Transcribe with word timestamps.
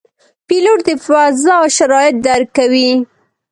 پیلوټ 0.47 0.79
د 0.87 0.89
فضا 1.05 1.57
شرایط 1.77 2.15
درک 2.25 2.49
کوي. 2.57 2.89